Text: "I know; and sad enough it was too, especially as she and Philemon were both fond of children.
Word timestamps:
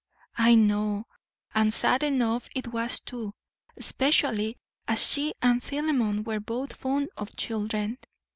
"I 0.39 0.55
know; 0.55 1.05
and 1.53 1.71
sad 1.71 2.01
enough 2.01 2.49
it 2.55 2.69
was 2.69 2.99
too, 3.01 3.35
especially 3.77 4.57
as 4.87 5.05
she 5.05 5.35
and 5.43 5.61
Philemon 5.61 6.23
were 6.23 6.39
both 6.39 6.73
fond 6.73 7.09
of 7.15 7.35
children. 7.35 7.99